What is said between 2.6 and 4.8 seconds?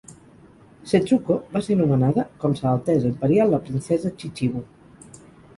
"Sa Altesa Imperial la Princesa Chichibu".